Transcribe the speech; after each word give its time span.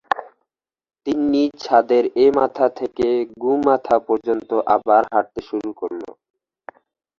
তিন্নি 1.07 1.43
ছাদের 1.59 2.03
এ-মাথা 2.17 2.65
থেকে 2.79 3.07
গু-মাথা 3.37 3.95
পর্যন্ত 4.07 4.49
আবার 4.75 5.03
হাঁটতে 5.11 5.41
শুরু 5.49 5.69
করল। 5.73 6.03